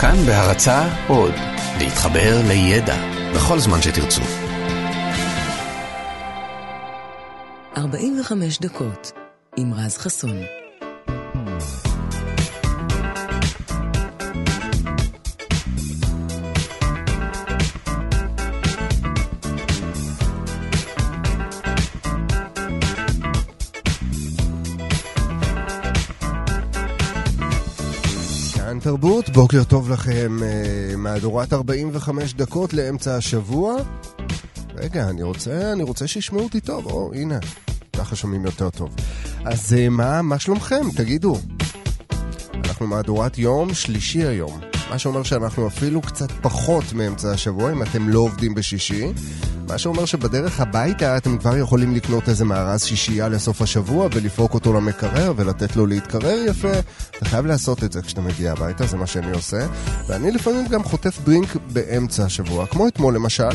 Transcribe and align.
כאן 0.00 0.16
בהרצה 0.26 0.88
עוד, 1.08 1.34
להתחבר 1.78 2.40
לידע 2.48 2.96
בכל 3.34 3.58
זמן 3.58 3.82
שתרצו. 3.82 4.22
45 7.76 8.58
דקות 8.58 9.12
עם 9.56 9.74
רז 9.74 9.98
חסון. 9.98 10.36
תרבות, 28.88 29.30
בוקר 29.30 29.64
טוב 29.64 29.90
לכם, 29.90 30.38
אה, 30.42 30.96
מהדורת 30.96 31.52
45 31.52 32.34
דקות 32.34 32.74
לאמצע 32.74 33.16
השבוע. 33.16 33.76
רגע, 34.74 35.08
אני 35.08 35.22
רוצה, 35.22 35.72
אני 35.72 35.82
רוצה 35.82 36.06
שישמעו 36.06 36.42
אותי 36.42 36.60
טוב, 36.60 36.86
או 36.86 37.12
הנה, 37.14 37.38
ככה 37.96 38.16
שומעים 38.16 38.44
יותר 38.44 38.70
טוב. 38.70 38.94
אז 39.44 39.74
אה, 39.78 39.88
מה, 39.88 40.22
מה 40.22 40.38
שלומכם? 40.38 40.86
תגידו. 40.96 41.38
אנחנו 42.54 42.86
מהדורת 42.86 43.38
יום 43.38 43.74
שלישי 43.74 44.24
היום, 44.24 44.60
מה 44.90 44.98
שאומר 44.98 45.22
שאנחנו 45.22 45.66
אפילו 45.66 46.02
קצת 46.02 46.30
פחות 46.42 46.92
מאמצע 46.92 47.30
השבוע, 47.30 47.72
אם 47.72 47.82
אתם 47.82 48.08
לא 48.08 48.18
עובדים 48.18 48.54
בשישי. 48.54 49.12
מה 49.68 49.78
שאומר 49.78 50.04
שבדרך 50.04 50.60
הביתה 50.60 51.16
אתם 51.16 51.38
כבר 51.38 51.56
יכולים 51.56 51.94
לקנות 51.94 52.28
איזה 52.28 52.44
מארז 52.44 52.82
שישייה 52.82 53.28
לסוף 53.28 53.62
השבוע 53.62 54.08
ולפרוק 54.12 54.54
אותו 54.54 54.72
למקרר 54.72 55.32
ולתת 55.36 55.76
לו 55.76 55.86
להתקרר 55.86 56.38
יפה. 56.46 56.72
אתה 57.10 57.24
חייב 57.24 57.46
לעשות 57.46 57.84
את 57.84 57.92
זה 57.92 58.02
כשאתה 58.02 58.20
מגיע 58.20 58.52
הביתה, 58.52 58.86
זה 58.86 58.96
מה 58.96 59.06
שאני 59.06 59.30
עושה. 59.30 59.66
ואני 60.06 60.30
לפעמים 60.30 60.66
גם 60.66 60.84
חוטף 60.84 61.20
דרינק 61.24 61.56
באמצע 61.72 62.24
השבוע, 62.24 62.66
כמו 62.66 62.88
אתמול 62.88 63.14
למשל. 63.14 63.48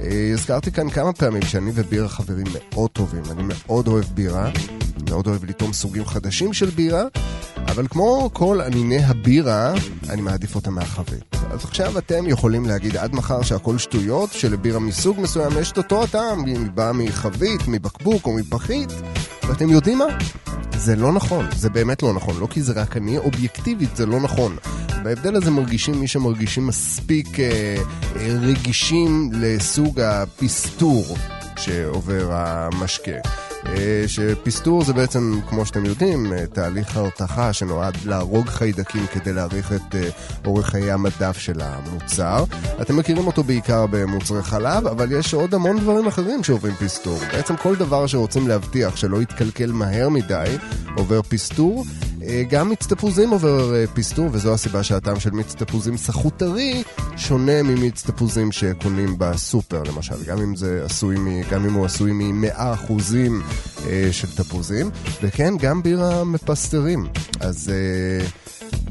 אה, 0.00 0.30
הזכרתי 0.32 0.72
כאן 0.72 0.90
כמה 0.90 1.12
פעמים 1.12 1.42
שאני 1.42 1.70
ובירה 1.74 2.08
חברים 2.08 2.46
מאוד 2.52 2.90
טובים. 2.90 3.22
אני 3.30 3.42
מאוד 3.42 3.88
אוהב 3.88 4.04
בירה, 4.14 4.50
מאוד 5.10 5.26
אוהב 5.26 5.44
לטעום 5.44 5.72
סוגים 5.72 6.04
חדשים 6.04 6.52
של 6.52 6.70
בירה, 6.70 7.02
אבל 7.56 7.86
כמו 7.90 8.30
כל 8.32 8.60
אניני 8.60 9.04
הבירה, 9.04 9.74
אני 10.08 10.20
מעדיף 10.22 10.54
אותה 10.54 10.70
מהחבית. 10.70 11.36
אז 11.50 11.64
עכשיו 11.64 11.98
אתם 11.98 12.26
יכולים 12.26 12.66
להגיד 12.66 12.96
עד 12.96 13.14
מחר 13.14 13.42
שהכל 13.42 13.78
שטויות, 13.78 14.32
שלבירה 14.32 14.78
מסוג 14.78 15.20
מסוים 15.20 15.52
יש 15.60 15.72
את 15.72 15.78
אותו 15.78 16.02
הטעם, 16.02 16.44
היא 16.44 16.56
באה 16.74 16.92
מחבית, 16.92 17.60
מבקבוק 17.68 18.26
או 18.26 18.32
מפחית, 18.32 18.88
ואתם 19.48 19.70
יודעים 19.70 19.98
מה? 19.98 20.06
זה 20.76 20.96
לא 20.96 21.12
נכון, 21.12 21.46
זה 21.56 21.70
באמת 21.70 22.02
לא 22.02 22.12
נכון, 22.12 22.40
לא 22.40 22.46
כי 22.46 22.62
זה 22.62 22.72
רק 22.72 22.96
אני, 22.96 23.18
אובייקטיבית 23.18 23.96
זה 23.96 24.06
לא 24.06 24.20
נכון. 24.20 24.56
בהבדל 25.02 25.36
הזה 25.36 25.50
מרגישים 25.50 26.00
מי 26.00 26.08
שמרגישים 26.08 26.66
מספיק 26.66 27.40
אה, 27.40 27.76
אה, 28.16 28.36
רגישים 28.40 29.30
לסוג 29.32 30.00
הפסטור 30.00 31.16
שעובר 31.56 32.28
המשקה. 32.32 33.49
אה, 33.66 34.04
שפסטור 34.06 34.84
זה 34.84 34.92
בעצם, 34.92 35.40
כמו 35.48 35.66
שאתם 35.66 35.84
יודעים, 35.84 36.32
אה, 36.32 36.46
תהליך 36.46 36.96
הרתחה 36.96 37.52
שנועד 37.52 37.96
להרוג 38.04 38.46
חיידקים 38.48 39.06
כדי 39.06 39.32
להאריך 39.32 39.72
את 39.72 39.94
אה, 39.94 40.08
אורך 40.44 40.66
חיי 40.66 40.92
המדף 40.92 41.38
של 41.38 41.60
המוצר. 41.60 42.44
אתם 42.82 42.96
מכירים 42.96 43.26
אותו 43.26 43.42
בעיקר 43.42 43.86
במוצרי 43.90 44.42
חלב, 44.42 44.86
אבל 44.86 45.12
יש 45.12 45.34
עוד 45.34 45.54
המון 45.54 45.78
דברים 45.80 46.06
אחרים 46.06 46.44
שעוברים 46.44 46.74
פסטור. 46.74 47.18
בעצם 47.32 47.56
כל 47.56 47.76
דבר 47.76 48.06
שרוצים 48.06 48.48
להבטיח 48.48 48.96
שלא 48.96 49.22
יתקלקל 49.22 49.72
מהר 49.72 50.08
מדי, 50.08 50.56
עובר 50.96 51.22
פסטור. 51.22 51.84
גם 52.48 52.68
מיץ 52.68 52.86
תפוזים 52.86 53.30
עובר 53.30 53.86
פסטור, 53.94 54.28
וזו 54.32 54.54
הסיבה 54.54 54.82
שהטעם 54.82 55.20
של 55.20 55.30
מיץ 55.30 55.54
תפוזים 55.54 55.96
סחוט 55.96 56.36
טרי 56.36 56.82
שונה 57.16 57.62
ממיץ 57.62 58.02
תפוזים 58.06 58.52
שקונים 58.52 59.14
בסופר, 59.18 59.82
למשל. 59.82 60.24
גם 60.26 60.38
אם, 60.38 60.56
זה 60.56 60.82
עשוי 60.84 61.16
מ, 61.18 61.42
גם 61.50 61.64
אם 61.64 61.72
הוא 61.72 61.86
עשוי 61.86 62.12
מ-100% 62.12 62.92
של 64.12 64.28
תפוזים. 64.36 64.90
וכן, 65.22 65.54
גם 65.56 65.82
בירה 65.82 66.24
מפסטרים. 66.24 67.06
אז... 67.40 67.70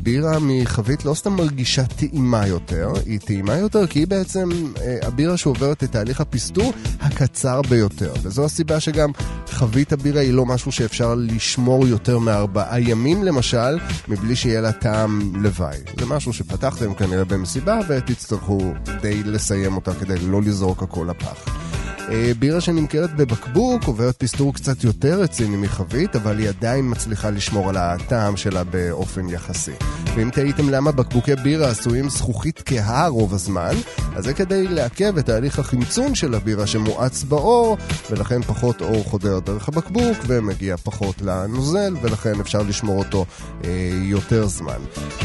בירה 0.03 0.37
מחבית 0.41 1.05
לא 1.05 1.13
סתם 1.13 1.33
מרגישה 1.33 1.85
טעימה 1.85 2.47
יותר, 2.47 2.91
היא 3.05 3.19
טעימה 3.19 3.55
יותר 3.55 3.87
כי 3.87 3.99
היא 3.99 4.07
בעצם 4.07 4.49
אה, 4.81 4.97
הבירה 5.01 5.37
שעוברת 5.37 5.83
את 5.83 5.91
תהליך 5.91 6.21
הפסטור 6.21 6.73
הקצר 7.01 7.61
ביותר. 7.61 8.13
וזו 8.21 8.45
הסיבה 8.45 8.79
שגם 8.79 9.11
חבית 9.47 9.93
הבירה 9.93 10.21
היא 10.21 10.33
לא 10.33 10.45
משהו 10.45 10.71
שאפשר 10.71 11.15
לשמור 11.17 11.87
יותר 11.87 12.19
מארבעה 12.19 12.81
ימים 12.81 13.23
למשל, 13.23 13.77
מבלי 14.07 14.35
שיהיה 14.35 14.61
לה 14.61 14.71
טעם 14.71 15.31
לוואי. 15.35 15.77
זה 15.99 16.05
משהו 16.05 16.33
שפתחתם 16.33 16.93
כנראה 16.93 17.25
במסיבה 17.25 17.79
ותצטרכו 17.89 18.73
די 19.01 19.23
לסיים 19.23 19.75
אותה 19.75 19.93
כדי 19.93 20.17
לא 20.19 20.41
לזרוק 20.41 20.83
הכל 20.83 21.07
לפח. 21.09 21.78
אה, 22.11 22.31
בירה 22.39 22.61
שנמכרת 22.61 23.15
בבקבוק 23.15 23.83
עוברת 23.83 24.15
פסטור 24.15 24.53
קצת 24.53 24.83
יותר 24.83 25.21
רציני 25.21 25.57
מחבית, 25.57 26.15
אבל 26.15 26.39
היא 26.39 26.49
עדיין 26.49 26.91
מצליחה 26.91 27.29
לשמור 27.29 27.69
על 27.69 27.77
הטעם 27.77 28.37
שלה 28.37 28.63
באופן 28.63 29.29
יחסי. 29.29 29.71
ואם 30.15 30.29
תהיתם 30.29 30.69
למה 30.69 30.91
בקבוקי 30.91 31.35
בירה 31.35 31.69
עשויים 31.69 32.09
זכוכית 32.09 32.63
כהה 32.65 33.07
רוב 33.07 33.33
הזמן, 33.33 33.73
אז 34.15 34.23
זה 34.23 34.33
כדי 34.33 34.67
לעכב 34.67 35.17
את 35.17 35.25
תהליך 35.25 35.59
החמצון 35.59 36.15
של 36.15 36.33
הבירה 36.33 36.67
שמואץ 36.67 37.23
באור, 37.23 37.77
ולכן 38.11 38.41
פחות 38.41 38.81
אור 38.81 39.03
חודר 39.03 39.39
דרך 39.39 39.67
הבקבוק 39.67 40.17
ומגיע 40.27 40.77
פחות 40.77 41.21
לנוזל, 41.21 41.95
ולכן 42.01 42.39
אפשר 42.39 42.61
לשמור 42.61 42.99
אותו 42.99 43.25
אה, 43.63 43.69
יותר 44.03 44.47
זמן. 44.47 44.79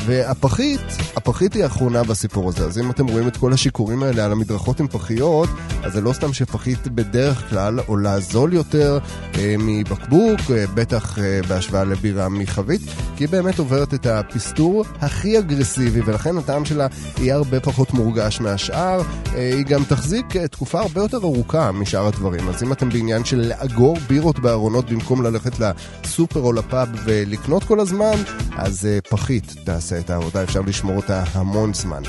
והפחית, 0.06 0.80
הפחית 1.16 1.54
היא 1.54 1.62
האחרונה 1.62 2.02
בסיפור 2.02 2.48
הזה, 2.48 2.64
אז 2.64 2.78
אם 2.78 2.90
אתם 2.90 3.06
רואים 3.06 3.28
את 3.28 3.36
כל 3.36 3.52
השיכורים 3.52 4.02
האלה 4.02 4.24
על 4.24 4.32
המדרכות 4.32 4.80
עם 4.80 4.88
פחיות, 4.88 5.48
אז 5.82 5.92
זה 5.92 6.00
לא 6.00 6.12
סתם 6.12 6.32
שפחית 6.32 6.73
חבית 6.74 6.88
בדרך 6.88 7.50
כלל 7.50 7.78
עולה 7.86 8.20
זול 8.20 8.52
יותר 8.52 8.98
אה, 9.34 9.54
מבקבוק, 9.58 10.40
אה, 10.50 10.64
בטח 10.74 11.18
אה, 11.18 11.40
בהשוואה 11.48 11.84
לבירה 11.84 12.28
מחבית, 12.28 12.80
כי 13.16 13.24
היא 13.24 13.28
באמת 13.28 13.58
עוברת 13.58 13.94
את 13.94 14.06
הפסטור 14.06 14.84
הכי 15.00 15.38
אגרסיבי, 15.38 16.00
ולכן 16.00 16.38
הטעם 16.38 16.64
שלה 16.64 16.86
יהיה 17.18 17.34
הרבה 17.34 17.60
פחות 17.60 17.94
מורגש 17.94 18.40
מהשאר. 18.40 19.02
אה, 19.34 19.54
היא 19.54 19.64
גם 19.64 19.84
תחזיק 19.84 20.36
אה, 20.36 20.48
תקופה 20.48 20.80
הרבה 20.80 21.00
יותר 21.00 21.16
ארוכה 21.16 21.72
משאר 21.72 22.06
הדברים. 22.06 22.48
אז 22.48 22.62
אם 22.62 22.72
אתם 22.72 22.88
בעניין 22.88 23.24
של 23.24 23.36
לאגור 23.36 23.96
בירות 24.08 24.38
בארונות 24.38 24.90
במקום 24.90 25.22
ללכת 25.22 25.52
לסופר 25.58 26.40
או 26.40 26.52
לפאב 26.52 26.88
ולקנות 27.04 27.64
כל 27.64 27.80
הזמן, 27.80 28.16
אז 28.56 28.86
אה, 28.86 28.98
פחית 29.10 29.54
תעשה 29.64 29.98
את 29.98 30.10
העבודה, 30.10 30.42
אפשר 30.42 30.60
לשמור 30.60 30.96
אותה 30.96 31.24
המון 31.32 31.74
זמן. 31.74 32.02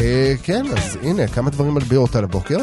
אה, 0.00 0.34
כן, 0.42 0.64
אז 0.76 0.98
הנה, 1.02 1.28
כמה 1.28 1.50
דברים 1.50 1.76
על 1.76 1.82
בירות 1.82 2.16
על 2.16 2.24
הבוקר. 2.24 2.58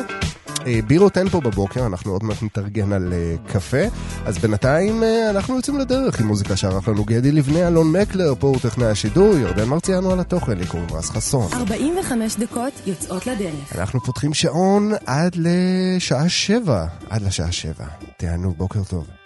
אה, 0.67 0.79
בירות 0.87 1.17
אין 1.17 1.29
פה 1.29 1.41
בבוקר, 1.41 1.85
אנחנו 1.85 2.11
עוד 2.11 2.23
מעט 2.23 2.43
נתארגן 2.43 2.93
על 2.93 3.13
אה, 3.13 3.35
קפה. 3.47 3.77
אז 4.25 4.37
בינתיים 4.37 5.03
אה, 5.03 5.29
אנחנו 5.29 5.55
יוצאים 5.55 5.79
לדרך 5.79 6.19
עם 6.19 6.27
מוזיקה 6.27 6.55
שערך 6.55 6.87
לנו 6.87 7.03
גדי 7.03 7.31
לבנה, 7.31 7.67
אלון 7.67 7.91
מקלר, 7.91 8.33
פה 8.39 8.47
הוא 8.47 8.59
טכנאי 8.59 8.87
השידור, 8.87 9.37
ירדן 9.37 9.69
מרציאנו 9.69 10.11
על 10.11 10.19
התוכן, 10.19 10.57
לי 10.57 10.67
קוראים 10.67 10.89
רז 10.91 11.09
חסון. 11.09 11.53
45 11.53 12.35
דקות 12.35 12.73
יוצאות 12.85 13.27
לדרך. 13.27 13.75
אנחנו 13.75 13.99
פותחים 13.99 14.33
שעון 14.33 14.91
עד 15.05 15.35
לשעה 15.35 16.29
שבע. 16.29 16.85
עד 17.09 17.21
לשעה 17.21 17.51
שבע. 17.51 17.85
תענו, 18.17 18.53
בוקר 18.57 18.83
טוב. 18.83 19.22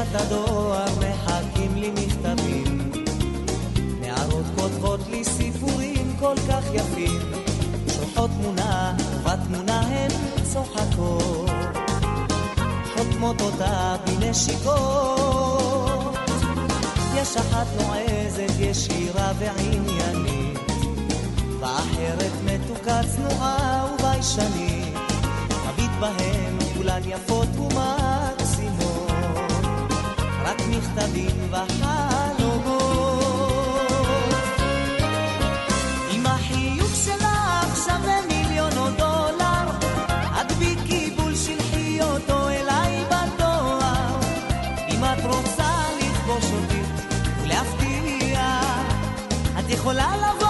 בתיבת 0.00 0.20
הדואר 0.20 0.84
מחכים 0.84 1.76
לי 1.76 1.90
מכתבים. 1.90 2.92
נערות 4.00 4.44
כותבות 4.56 5.00
לי 5.10 5.24
סיפורים 5.24 6.16
כל 6.18 6.34
כך 6.48 6.64
יפים, 6.74 7.20
שולחות 7.94 8.30
תמונה, 8.30 8.96
ובתמונה 9.14 9.80
הן 9.80 10.10
צוחקות. 10.52 11.50
חותמות 12.96 13.40
אותה 13.40 13.96
בנשיקות. 14.06 16.14
יש 17.14 17.36
אחת 17.36 17.66
נועזת, 17.76 18.52
ישירה 18.60 19.32
ועניינית, 19.38 20.58
ואחרת 21.60 22.32
מתוקה 22.44 23.00
צנועה 23.16 23.86
וביישנית. 23.94 24.94
מביט 25.68 25.90
בהן 26.00 26.58
כולן 26.76 27.00
יפות 27.04 27.48
ומקסימות, 27.56 27.99
רק 30.80 30.86
מכתבים 30.86 31.36
וחלומות. 31.50 32.80
אם 36.10 36.26
החיוך 36.26 36.94
שלך 37.04 37.76
שווה 37.86 38.16
מיליון 38.28 38.70
דולר, 38.96 39.70
הדביקי 40.08 41.10
בול 41.16 41.34
שלחי 41.34 42.00
אותו 42.02 42.48
אליי 42.48 43.04
בדואר. 43.06 44.20
אם 44.88 45.04
את 45.04 45.24
רוצה 45.24 45.72
לכבוש 45.98 46.44
אותי 46.44 46.82
ולהפתיע, 47.42 48.60
את 49.58 49.70
יכולה 49.70 50.12
לבוא 50.16 50.49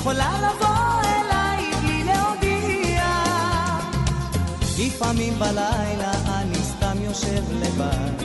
יכולה 0.00 0.38
לבוא 0.38 1.00
אליי 1.02 1.70
בלי 1.82 2.04
להודיע. 2.04 3.04
לפעמים 4.78 5.38
בלילה 5.38 6.12
אני 6.26 6.54
סתם 6.54 6.96
יושב 7.00 7.42
לבד, 7.52 8.24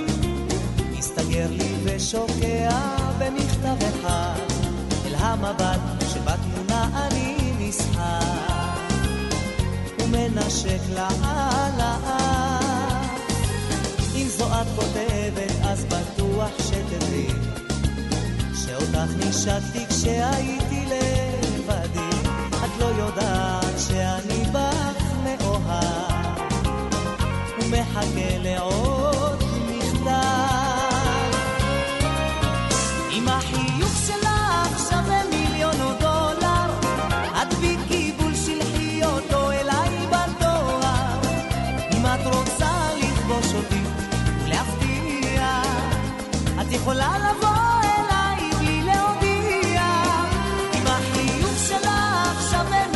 מסתגר 0.98 1.48
לי 1.50 1.76
ושוקע 1.84 2.70
במכתב 3.20 3.76
אחד, 3.90 4.40
אל 5.06 5.16
המבט 5.16 5.80
שבתמונה 6.14 7.08
אני 7.08 7.38
נסחר, 7.60 8.20
ומנשק 10.00 10.82
האף. 11.24 13.06
אם 14.16 14.28
זו 14.28 14.48
את 14.48 14.68
כותבת 14.76 15.52
אז 15.64 15.86
בטוח 15.86 16.52
שתדעי 16.60 17.28
שאותך 18.54 19.28
נשקתי 19.28 19.86
כשהייתי 19.90 20.86
לבדי 20.86 21.15
את 22.76 22.80
לא 22.80 22.86
יודעת 22.86 23.80
שאני 23.88 24.44
בך 24.52 25.04
מאוהב. 25.24 26.12
ומחכה 27.60 28.38
לעוד 28.40 29.44
מכתב. 29.70 31.36
אם 33.12 33.28
החיוך 33.28 33.92
שלך 34.08 34.90
שווה 34.90 35.22
מיליון 35.30 35.76
דולר. 36.00 36.70
הדביקי 37.34 38.12
בול 38.18 38.36
שלחי 38.36 39.04
אותו 39.04 39.52
אליי 39.52 40.08
בדואר 40.08 41.20
אם 41.92 42.06
את 42.06 42.26
רוצה 42.26 42.72
לכבוש 42.98 43.54
אותי 43.54 43.82
ולהפתיע 44.46 45.62
את 46.62 46.72
יכולה 46.72 47.18
לבוא 47.20 47.55
שלך 52.56 52.95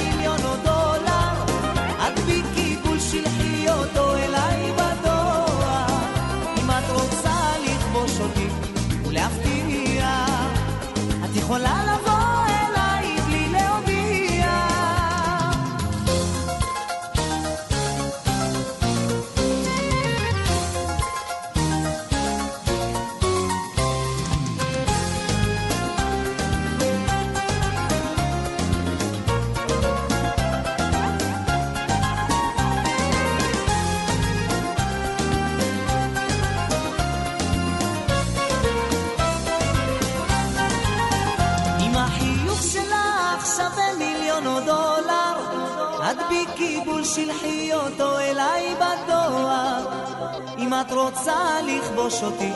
רוצה 51.30 51.62
לכבוש 51.62 52.24
אותי 52.24 52.52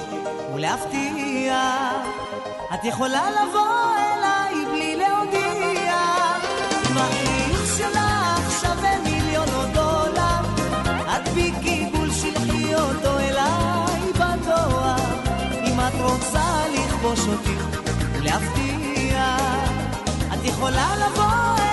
ולהפתיע, 0.55 1.89
את 2.73 2.85
יכולה 2.85 3.29
לבוא 3.31 3.95
אליי 3.95 4.65
בלי 4.65 4.95
להודיע. 4.95 5.93
החיוך 6.95 7.77
שלך 7.77 8.61
שווה 8.61 8.99
מיליון 9.03 9.47
או 9.55 9.63
דולר, 9.73 10.41
הדביקי 10.85 11.85
בול 11.95 12.11
שלחי 12.11 12.75
אותו 12.75 13.19
אליי 13.19 14.11
בדואר. 14.13 14.95
אם 15.65 15.79
את 15.79 16.01
רוצה 16.01 16.63
לכבוש 16.73 17.19
אותי 17.19 17.55
ולהפתיע, 18.13 19.37
את 20.33 20.45
יכולה 20.45 20.95
לבוא 20.95 21.23
אליי 21.23 21.72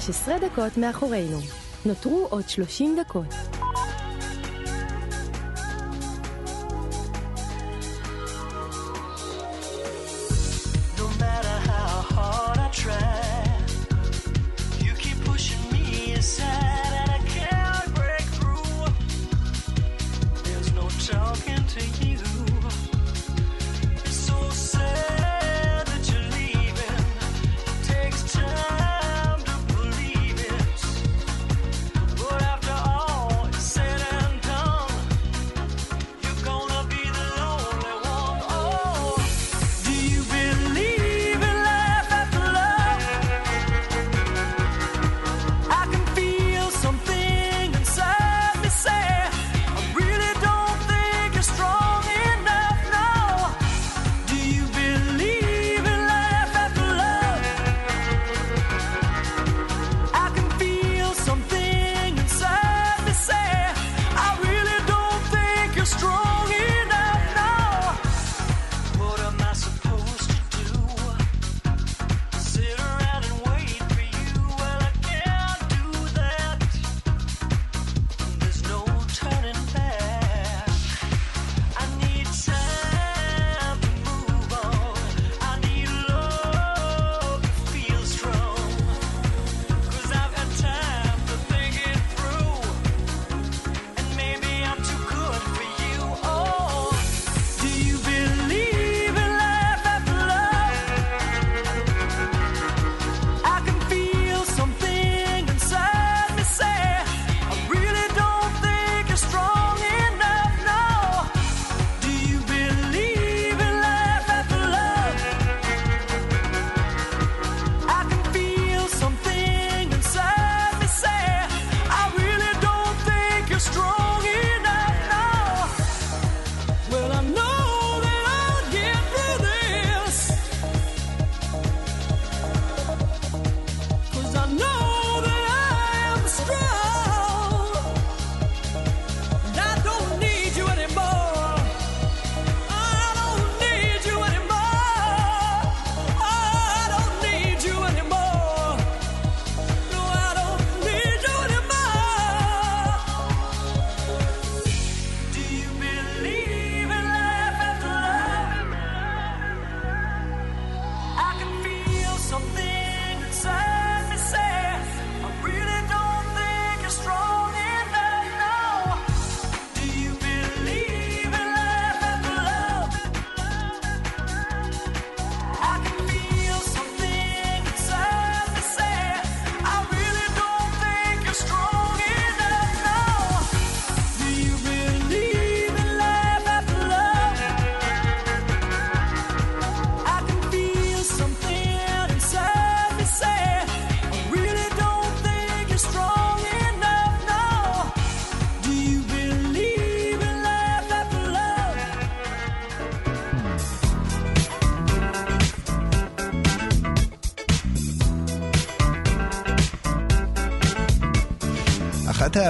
15 0.00 0.38
דקות 0.38 0.76
מאחורינו. 0.78 1.38
נותרו 1.86 2.26
עוד 2.30 2.48
30 2.48 2.96
דקות. 3.00 3.53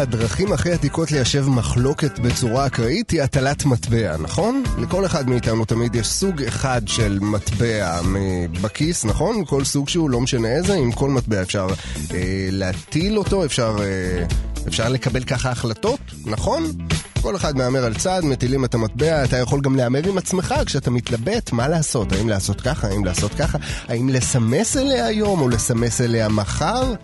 הדרכים 0.00 0.52
הכי 0.52 0.72
עתיקות 0.72 1.12
ליישב 1.12 1.48
מחלוקת 1.48 2.18
בצורה 2.18 2.66
אקראית 2.66 3.11
היא 3.11 3.22
הטלת 3.22 3.64
מטבע, 3.64 4.16
נכון? 4.16 4.62
לכל 4.78 5.07
אחד 5.07 5.28
מאיתנו 5.28 5.64
תמיד 5.64 5.94
יש 5.94 6.07
סוג 6.07 6.42
אחד 6.42 6.83
של 6.87 7.18
מטבע 7.22 8.00
בכיס, 8.62 9.04
נכון? 9.04 9.44
כל 9.46 9.64
סוג 9.64 9.88
שהוא, 9.88 10.11
לא 10.11 10.20
משנה 10.20 10.48
איזה, 10.48 10.74
עם 10.74 10.92
כל 10.92 11.11
מטבע 11.11 11.42
אפשר 11.42 11.66
אה, 12.14 12.48
להטיל 12.50 13.18
אותו, 13.18 13.44
אפשר, 13.44 13.76
אה, 13.80 14.26
אפשר 14.68 14.88
לקבל 14.88 15.24
ככה 15.24 15.50
החלטות, 15.50 16.00
נכון? 16.26 16.64
כל 17.24 17.37
אחד 17.37 17.56
מהמר 17.56 17.84
על 17.84 17.94
צד, 17.94 18.20
מטילים 18.24 18.64
את 18.64 18.74
המטבע, 18.74 19.24
אתה 19.24 19.37
יכול 19.37 19.60
גם 19.60 19.76
להמר 19.76 20.08
עם 20.08 20.18
עצמך 20.18 20.54
כשאתה 20.66 20.90
מתלבט 20.90 21.52
מה 21.52 21.68
לעשות, 21.68 22.12
האם 22.12 22.28
לעשות 22.28 22.60
ככה, 22.60 22.88
האם 22.88 23.04
לעשות 23.04 23.34
ככה, 23.34 23.58
האם 23.88 24.08
לסמס 24.08 24.76
אליה 24.76 25.06
היום 25.06 25.40
או 25.40 25.48
לסמס 25.48 26.00
אליה 26.00 26.28
מחר, 26.28 26.94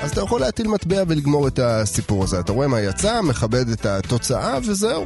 אז 0.00 0.10
אתה 0.10 0.20
יכול 0.20 0.40
להטיל 0.40 0.68
מטבע 0.68 1.02
ולגמור 1.08 1.48
את 1.48 1.58
הסיפור 1.58 2.24
הזה. 2.24 2.40
אתה 2.40 2.52
רואה 2.52 2.68
מה 2.68 2.80
יצא, 2.80 3.20
מכבד 3.22 3.68
את 3.68 3.86
התוצאה 3.86 4.58
וזהו. 4.66 5.04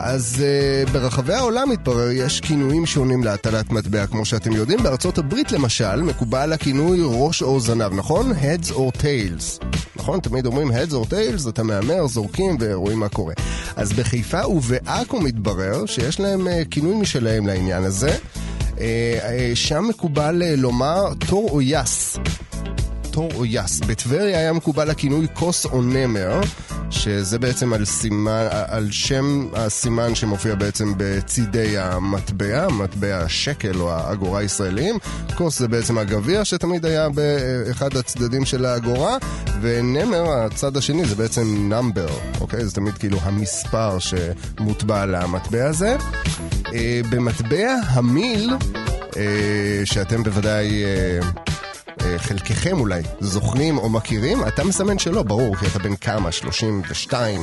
אז 0.00 0.44
uh, 0.86 0.90
ברחבי 0.90 1.34
העולם 1.34 1.68
מתברר 1.70 2.10
יש 2.10 2.40
כינויים 2.40 2.86
שונים 2.86 3.24
להטלת 3.24 3.70
מטבע, 3.70 4.06
כמו 4.06 4.24
שאתם 4.24 4.52
יודעים. 4.52 4.82
בארצות 4.82 5.18
הברית 5.18 5.52
למשל, 5.52 6.02
מקובל 6.02 6.52
הכינוי 6.52 6.98
ראש 7.02 7.42
או 7.42 7.60
זנב, 7.60 7.92
נכון? 7.94 8.32
Heads 8.32 8.70
or 8.70 9.00
tails. 9.02 9.64
נכון? 9.96 10.20
תמיד 10.20 10.46
אומרים 10.46 10.70
Heads 10.70 10.92
or 10.92 11.10
tails, 11.10 11.48
אתה 11.48 11.62
מהמר, 11.62 12.06
זורקים 12.06 12.56
ורואים 12.60 12.98
מה 12.98 13.08
קורה. 13.08 13.34
אז 13.76 13.92
בחיפה 13.92 14.46
ובעכו 14.48 15.20
מתברר 15.20 15.86
שיש 15.86 16.20
להם 16.20 16.46
uh, 16.46 16.50
כינוי 16.70 16.96
משלהם 16.96 17.46
לעניין 17.46 17.84
הזה. 17.84 18.16
Uh, 18.60 18.78
uh, 18.78 18.80
שם 19.54 19.84
מקובל 19.88 20.42
uh, 20.42 20.60
לומר 20.60 21.14
תור 21.28 21.48
או 21.50 21.62
יס. 21.62 22.18
תור 23.10 23.30
או 23.34 23.44
יס. 23.44 23.80
בטבריה 23.80 24.38
היה 24.38 24.52
מקובל 24.52 24.90
הכינוי 24.90 25.26
כוס 25.34 25.66
או 25.66 25.82
נמר, 25.82 26.40
שזה 26.90 27.38
בעצם 27.38 27.72
על, 27.72 27.84
סימן, 27.84 28.46
על 28.50 28.88
שם 28.90 29.48
הסימן 29.54 30.14
שמופיע 30.14 30.54
בעצם 30.54 30.92
בצידי 30.96 31.78
המטבע, 31.78 32.68
מטבע 32.68 33.16
השקל 33.16 33.80
או 33.80 33.92
האגורה 33.92 34.40
הישראליים. 34.40 34.98
כוס 35.34 35.58
זה 35.58 35.68
בעצם 35.68 35.98
הגביע 35.98 36.44
שתמיד 36.44 36.86
היה 36.86 37.08
באחד 37.08 37.96
הצדדים 37.96 38.44
של 38.44 38.64
האגורה, 38.64 39.16
ונמר, 39.60 40.30
הצד 40.30 40.76
השני, 40.76 41.04
זה 41.04 41.14
בעצם 41.14 41.68
נאמבר, 41.68 42.08
אוקיי? 42.40 42.64
זה 42.64 42.74
תמיד 42.74 42.98
כאילו 42.98 43.18
המספר 43.22 43.98
שמוטבע 43.98 45.02
על 45.02 45.14
המטבע 45.14 45.66
הזה. 45.66 45.96
אה, 46.74 47.00
במטבע 47.10 47.74
המיל, 47.86 48.50
אה, 49.16 49.80
שאתם 49.84 50.22
בוודאי... 50.22 50.84
אה, 52.08 52.12
אה, 52.12 52.18
חלקכם 52.18 52.80
אולי 52.80 53.02
זוכרים 53.20 53.78
או 53.78 53.88
מכירים, 53.88 54.48
אתה 54.48 54.64
מסמן 54.64 54.98
שלא, 54.98 55.22
ברור, 55.22 55.56
כי 55.56 55.66
אתה 55.66 55.78
בן 55.78 55.96
כמה? 55.96 56.32
32? 56.32 57.40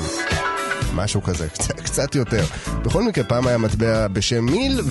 משהו 0.93 1.23
כזה, 1.23 1.49
קצת, 1.49 1.79
קצת 1.79 2.15
יותר. 2.15 2.45
בכל 2.83 3.03
מקרה, 3.03 3.23
פעם 3.23 3.47
היה 3.47 3.57
מטבע 3.57 4.07
בשם 4.07 4.45
מיל, 4.45 4.81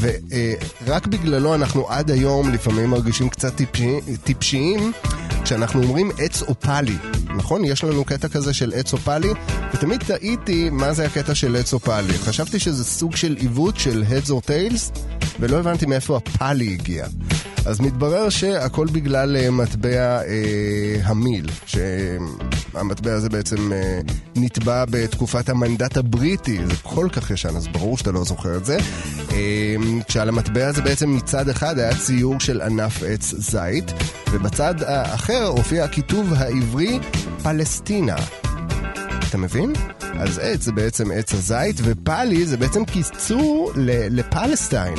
ורק 0.85 1.07
בגללו 1.07 1.55
אנחנו 1.55 1.89
עד 1.89 2.11
היום 2.11 2.51
לפעמים 2.51 2.91
מרגישים 2.91 3.29
קצת 3.29 3.55
טיפשי, 3.55 4.01
טיפשיים 4.25 4.93
כשאנחנו 5.45 5.83
אומרים 5.83 6.11
עץ 6.19 6.43
אופלי. 6.43 6.97
נכון? 7.37 7.65
יש 7.65 7.85
לנו 7.85 8.05
קטע 8.05 8.29
כזה 8.29 8.55
של 8.55 8.73
עץ 8.77 8.93
אופלי, 8.93 9.29
ותמיד 9.75 10.01
תהיתי 10.01 10.71
מה 10.71 10.93
זה 10.93 11.07
הקטע 11.07 11.35
של 11.35 11.57
עץ 11.57 11.73
אופלי. 11.73 12.19
חשבתי 12.19 12.59
שזה 12.59 12.85
סוג 12.85 13.17
של 13.17 13.37
עיוות 13.39 13.79
של 13.79 14.05
Heads 14.09 14.29
or 14.29 14.49
Tails, 14.49 14.99
ולא 15.41 15.59
הבנתי 15.59 15.87
מאיפה 15.87 16.17
הפלי 16.17 16.73
הגיע. 16.81 17.07
אז 17.67 17.81
מתברר 17.81 18.29
שהכל 18.29 18.87
בגלל 18.93 19.37
אה, 19.37 19.51
מטבע 19.51 20.23
אה, 20.23 21.01
המיל, 21.05 21.51
שהמטבע 21.67 23.13
הזה 23.13 23.29
בעצם 23.29 23.73
אה, 23.73 24.01
נתבע 24.37 24.85
בתקופת 24.91 25.49
המנדט 25.49 25.97
הבריטי, 25.97 26.59
זה 26.67 26.75
כל 26.83 27.09
כך 27.13 27.31
ישן, 27.31 27.57
אז 27.57 27.69
ברור 27.69 27.99
שאתה 27.99 28.13
לא 28.13 28.25
זוכר 28.25 28.57
את 28.57 28.65
זה. 28.65 28.79
אה, 29.33 29.77
כשעל 30.09 30.29
המטבע 30.29 30.67
הזה 30.67 30.83
בעצם 30.83 31.17
מצד 31.17 31.49
אחד 31.49 31.79
היה 31.79 31.99
ציור 31.99 32.41
של 32.41 32.61
ענף 32.61 33.03
עץ 33.07 33.35
זית, 33.39 33.93
ובצד 34.33 34.75
האחר 34.83 35.47
הופיע 35.47 35.85
הכיתוב 35.85 36.33
העברי 36.37 36.99
פלסטינה. 37.43 38.17
אתה 39.29 39.39
מבין? 39.39 39.73
אז 40.01 40.39
עץ 40.39 40.63
זה 40.63 40.73
בעצם 40.73 41.11
עץ 41.11 41.35
הזית, 41.35 41.77
ופאלי 41.85 42.47
זה 42.47 42.57
בעצם 42.57 42.85
קיצור 42.85 43.73
לפלסטיין. 44.11 44.95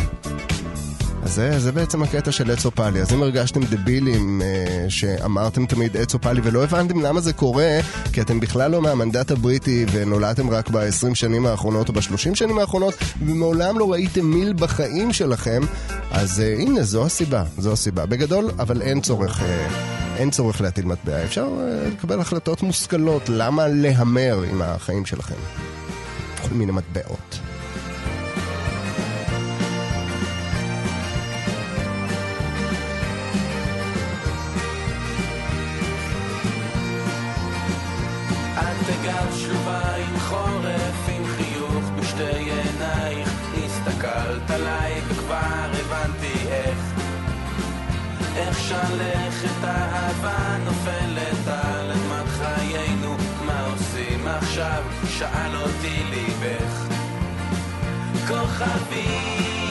אז 1.25 1.33
זה, 1.33 1.59
זה 1.59 1.71
בעצם 1.71 2.03
הקטע 2.03 2.31
של 2.31 2.51
עץ 2.51 2.65
אופלי. 2.65 3.01
אז 3.01 3.13
אם 3.13 3.23
הרגשתם 3.23 3.63
דבילים 3.63 4.41
אה, 4.41 4.85
שאמרתם 4.89 5.65
תמיד 5.65 5.97
עץ 5.97 6.13
אופלי 6.13 6.41
ולא 6.43 6.63
הבנתם 6.63 7.01
למה 7.01 7.21
זה 7.21 7.33
קורה, 7.33 7.79
כי 8.13 8.21
אתם 8.21 8.39
בכלל 8.39 8.71
לא 8.71 8.81
מהמנדט 8.81 9.31
הבריטי 9.31 9.85
ונולדתם 9.91 10.49
רק 10.49 10.69
ב-20 10.69 11.15
שנים 11.15 11.45
האחרונות 11.45 11.89
או 11.89 11.93
ב-30 11.93 12.35
שנים 12.35 12.59
האחרונות, 12.59 12.93
ומעולם 13.21 13.79
לא 13.79 13.91
ראיתם 13.91 14.25
מיל 14.25 14.53
בחיים 14.53 15.13
שלכם, 15.13 15.61
אז 16.11 16.39
אה, 16.39 16.53
הנה, 16.53 16.83
זו 16.83 17.05
הסיבה, 17.05 17.43
זו 17.57 17.73
הסיבה. 17.73 18.05
בגדול, 18.05 18.49
אבל 18.59 18.81
אין 18.81 19.01
צורך... 19.01 19.43
אה, 19.43 19.67
אין 20.17 20.31
צורך 20.31 20.61
להטיל 20.61 20.85
מטבע, 20.85 21.23
אפשר 21.23 21.47
אה, 21.59 21.89
לקבל 21.89 22.19
החלטות 22.19 22.63
מושכלות 22.63 23.29
למה 23.29 23.67
להמר 23.67 24.43
עם 24.51 24.61
החיים 24.61 25.05
שלכם. 25.05 25.35
כל 26.41 26.55
מיני 26.55 26.71
מטבעות. 26.71 27.39
שלכת 48.69 49.63
אהבה 49.63 50.58
נופלת 50.65 51.47
על 51.47 51.91
אדמת 51.91 52.28
חיינו. 52.28 53.15
מה 53.45 53.62
עושים 53.62 54.28
עכשיו? 54.28 54.84
שאל 55.17 55.56
אותי 55.56 56.04
ליבך. 56.10 56.88
כוכבים 58.28 59.64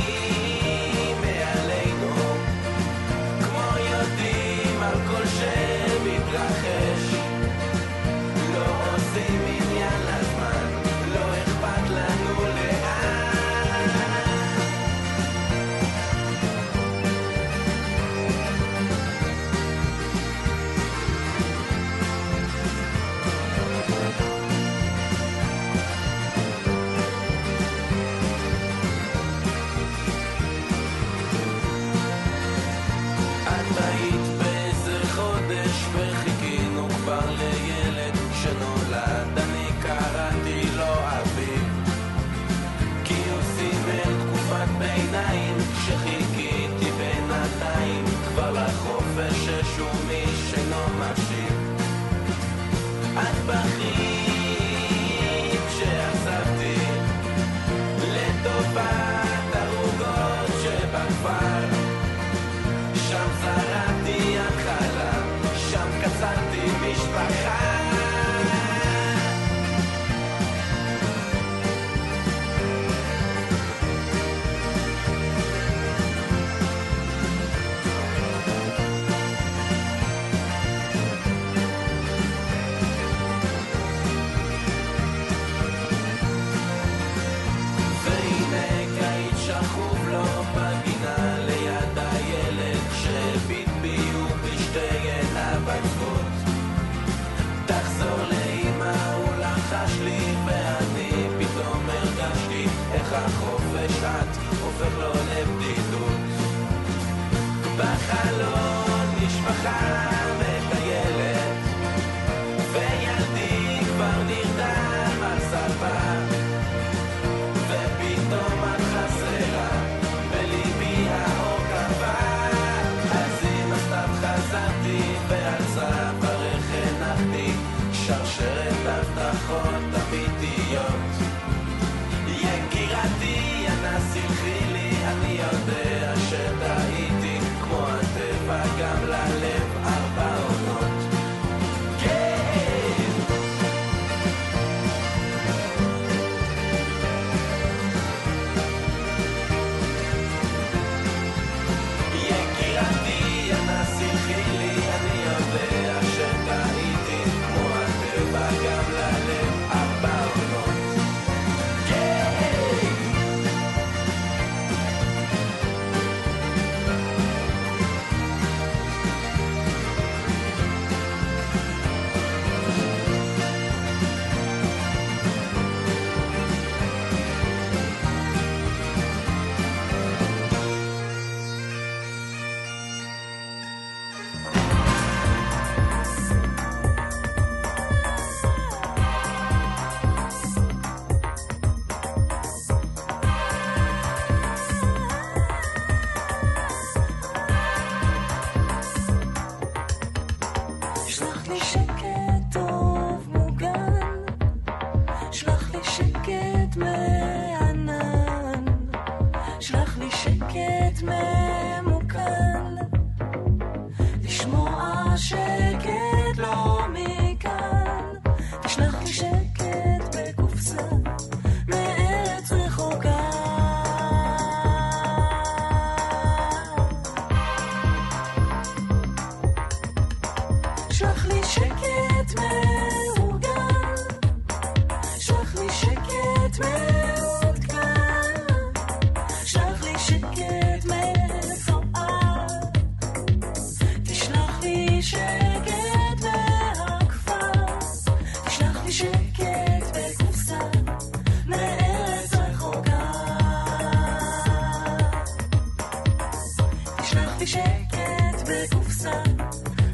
שקט 257.65 258.49
בקופסה 258.49 259.23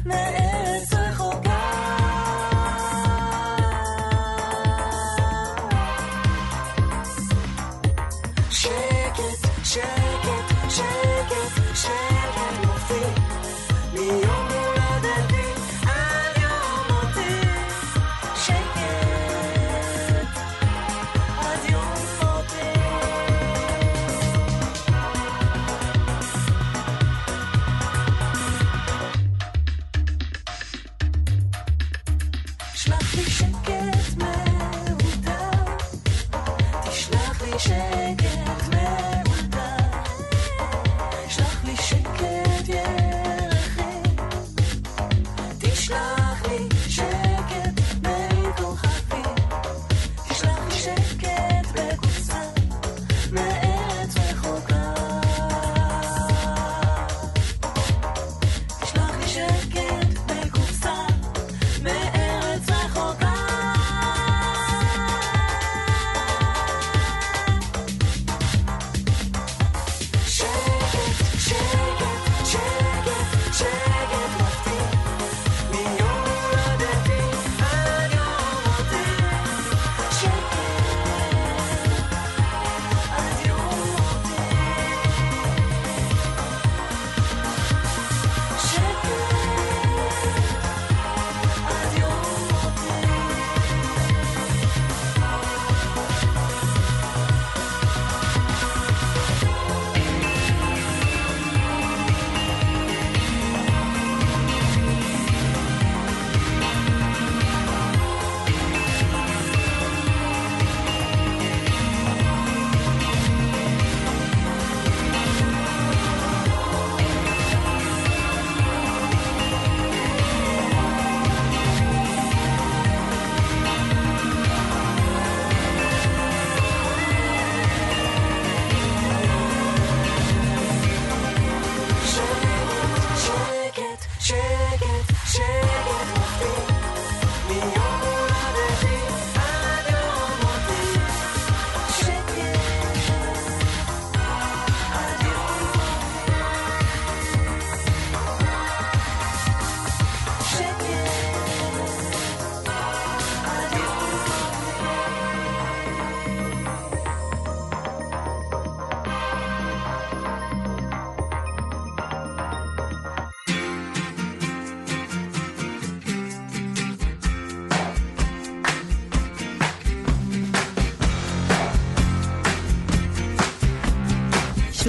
מארץ 0.05 0.90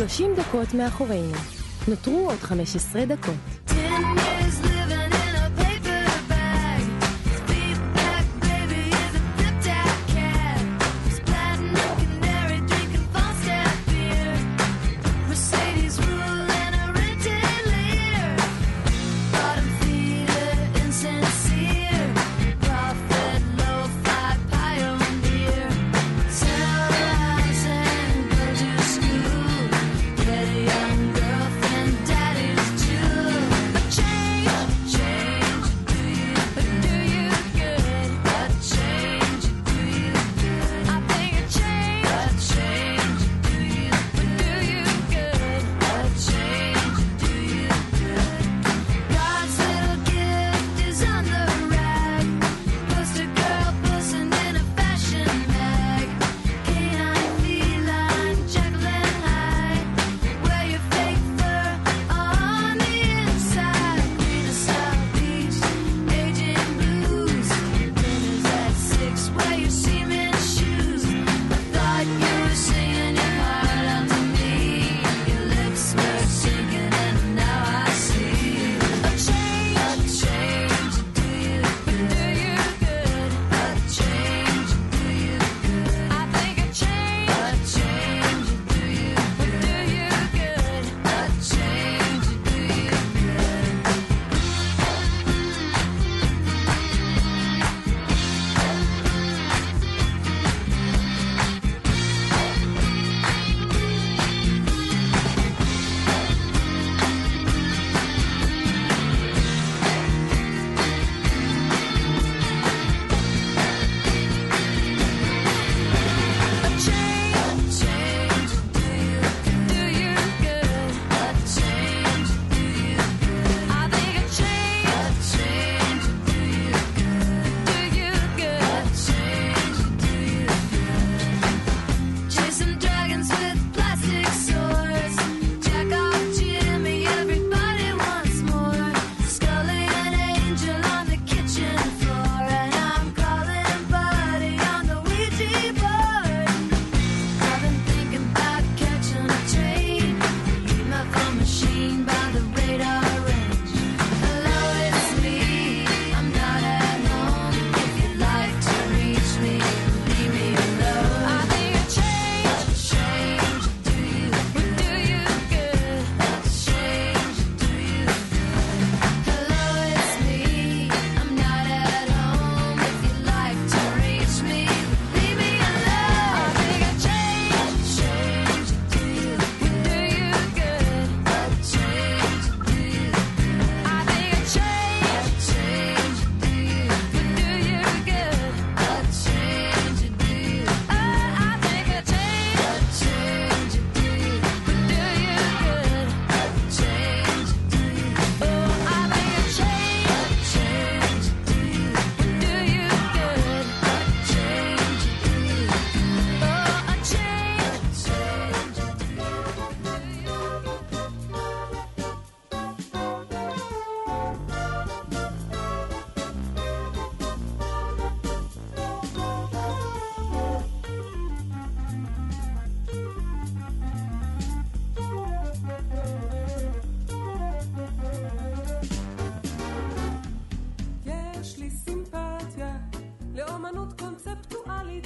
30 0.09 0.35
דקות 0.37 0.75
מאחורינו. 0.75 1.33
נותרו 1.89 2.31
עוד 2.31 2.39
15 2.39 3.05
דקות. 3.05 3.73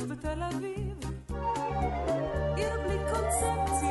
בתל 0.06 0.42
אביב, 0.42 0.98
עיר 2.56 2.80
בלי 2.86 2.98
קונספציה. 3.10 3.85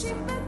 she 0.00 0.12
meant 0.12 0.47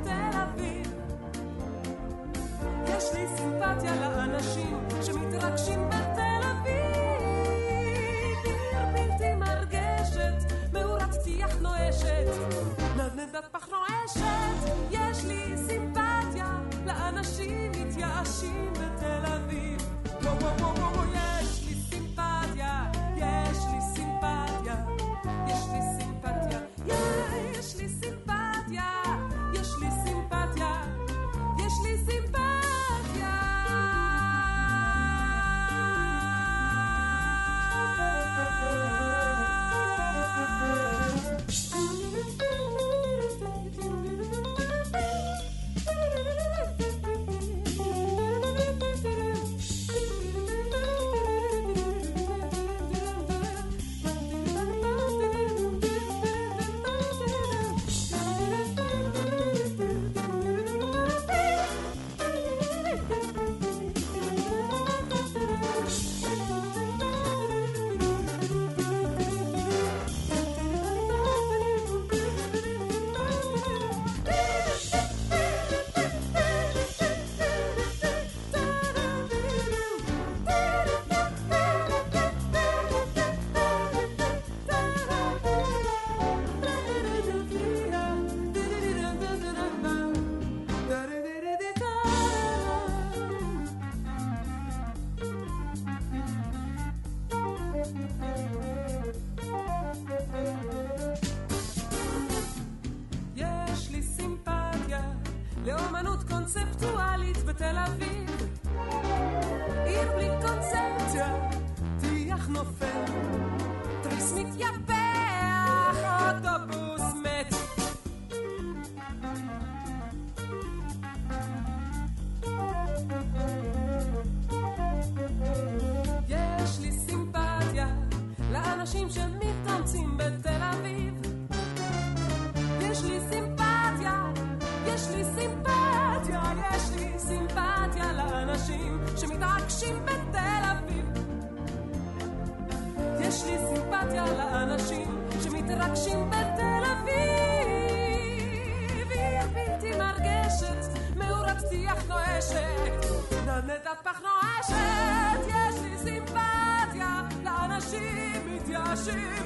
she 159.02 159.39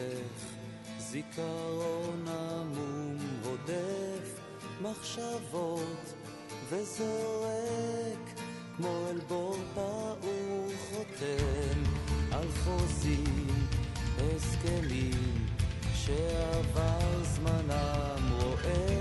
חוטף, 0.00 0.54
זיכרון 0.98 2.24
עמום 2.28 3.16
הודף, 3.44 4.40
מחשבות 4.82 6.14
וזורק, 6.70 8.40
כמו 8.76 9.06
אל 9.10 9.20
בור 9.28 9.56
פעור 9.74 10.68
חותם, 10.90 11.82
על 12.32 12.48
חוזים, 12.64 13.46
הסכמים, 14.18 15.46
שעבר 15.94 17.22
זמנם 17.24 18.30
רואה 18.42 18.99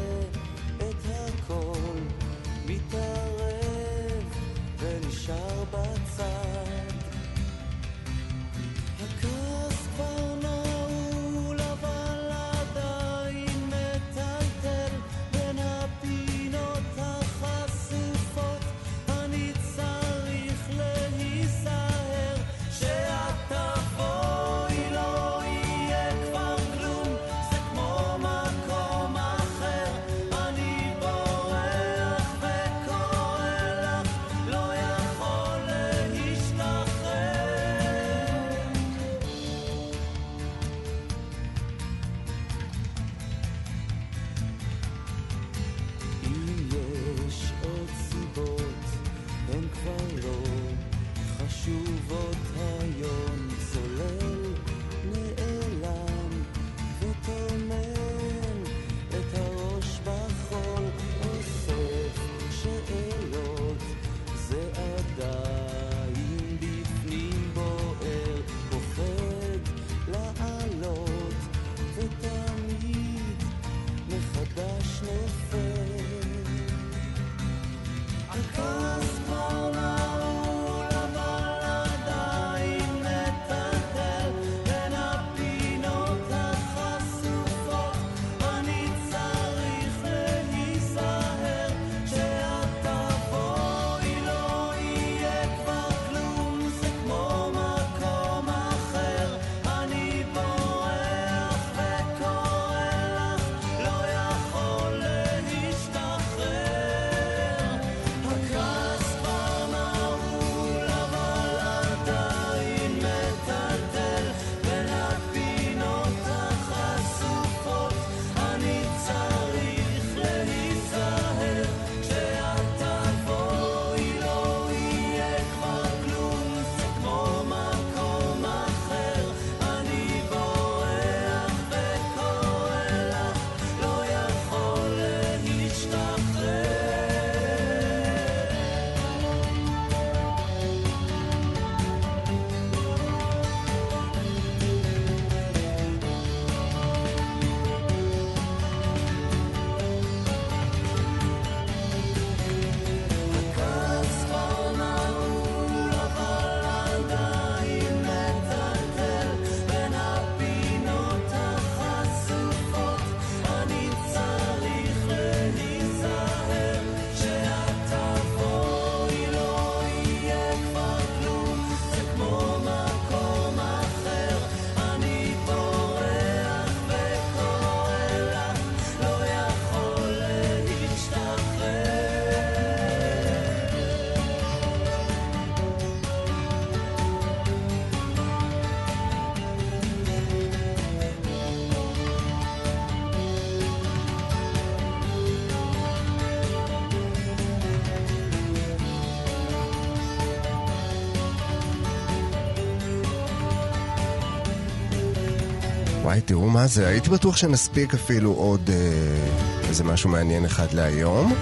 וואי, 206.09 206.21
תראו 206.21 206.49
מה 206.49 206.67
זה, 206.67 206.87
הייתי 206.87 207.09
בטוח 207.09 207.37
שנספיק 207.37 207.93
אפילו 207.93 208.31
עוד 208.31 208.69
אה, 208.69 209.67
איזה 209.69 209.83
משהו 209.83 210.09
מעניין 210.09 210.45
אחד 210.45 210.73
להיום. 210.73 211.33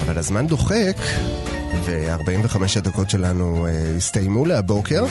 אבל 0.00 0.18
הזמן 0.18 0.46
דוחק, 0.46 0.96
ו-45 1.84 2.56
הדקות 2.76 3.10
שלנו 3.10 3.66
אה, 3.66 3.96
הסתיימו 3.96 4.44
להבוקר, 4.44 5.04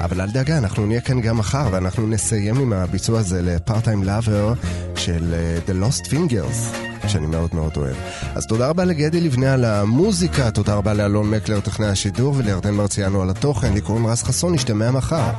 אבל 0.00 0.20
אל 0.20 0.30
דאגה, 0.30 0.58
אנחנו 0.58 0.86
נהיה 0.86 1.00
כאן 1.00 1.20
גם 1.20 1.38
מחר, 1.38 1.68
ואנחנו 1.72 2.06
נסיים 2.06 2.58
עם 2.58 2.72
הביצוע 2.72 3.20
הזה 3.20 3.42
לפארט-טיים 3.42 4.04
לאבר 4.04 4.52
של 4.96 5.34
אה, 5.34 5.58
The 5.66 5.84
Lost 5.84 6.06
Fingers. 6.06 6.88
שאני 7.08 7.26
מאוד 7.26 7.50
מאוד 7.54 7.76
אוהב. 7.76 7.96
אז 8.34 8.46
תודה 8.46 8.68
רבה 8.68 8.84
לגדי 8.84 9.20
לבנה 9.20 9.54
על 9.54 9.64
המוזיקה, 9.64 10.50
תודה 10.50 10.74
רבה 10.74 10.94
לאלון 10.94 11.30
מקלר, 11.30 11.60
טכנאי 11.60 11.88
השידור, 11.88 12.34
ולירדן 12.36 12.74
מרציאנו 12.74 13.22
על 13.22 13.30
התוכן. 13.30 13.72
לי 13.72 13.80
קוראים 13.80 14.06
רז 14.06 14.22
חסון, 14.22 14.54
נשתמע 14.54 14.90
מחר. 14.90 15.30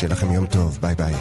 שיהיה 0.00 0.12
לכם 0.12 0.32
יום 0.32 0.46
טוב, 0.46 0.78
ביי 0.80 0.94
ביי. 0.94 1.14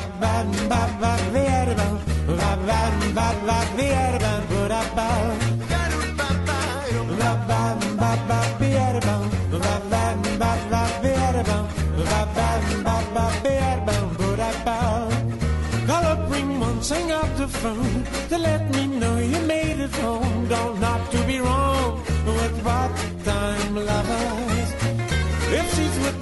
Call 15.90 16.06
up 16.14 16.22
Ringmont, 16.32 16.82
sing 16.90 17.12
out 17.12 17.32
the 17.38 17.48
phone 17.62 17.98
to 18.30 18.38
let 18.48 18.64
me 18.76 18.84
know 19.00 19.16
you 19.32 19.40
made 19.56 19.80
it 19.86 19.96
home. 20.04 20.48
Don't 20.54 20.80
not 20.80 21.02
to 21.14 21.20
be 21.30 21.38
wrong 21.46 21.92
with 22.26 22.56
part-time 22.64 23.76
lovers. 23.76 24.16
If 24.16 24.24
she's 24.24 24.24
with 24.26 24.49
me, 24.49 24.49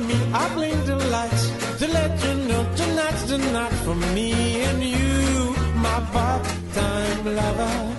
I 0.01 0.55
blink 0.55 0.86
the 0.86 0.94
lights 0.94 1.51
to 1.80 1.88
let 1.88 2.24
you 2.24 2.34
know 2.46 2.62
tonight's 2.76 3.24
the 3.24 3.38
night 3.38 3.72
for 3.84 3.96
me 4.14 4.62
and 4.62 4.80
you, 4.80 5.57
my 5.74 5.99
part-time 6.12 7.24
lover. 7.24 7.96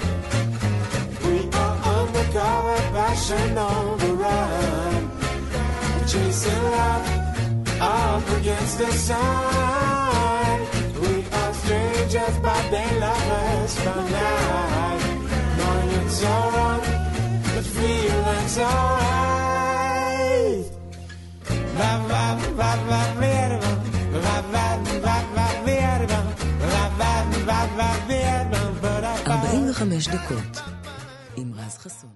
We 1.25 1.37
are 1.51 1.77
undercover, 1.97 2.77
passion 2.95 3.57
on 3.57 3.97
the 3.99 4.13
run, 4.13 5.11
chasing 6.07 6.63
love 6.71 7.07
up 7.81 8.29
against 8.39 8.77
the 8.77 8.91
sun. 8.93 10.59
We 11.01 11.25
are 11.39 11.53
strangers, 11.53 12.37
but 12.41 12.63
they 12.71 12.89
lovers 12.97 13.75
by 13.83 14.09
night. 14.09 15.01
Knowing 15.57 15.89
it's 15.99 16.23
wrong, 16.23 16.81
but 17.53 17.65
feeling 17.65 18.47
so 18.47 19.38
45 29.27 30.07
דקות 30.07 30.61
עם 31.35 31.51
רז 31.53 31.77
חסון 31.77 32.09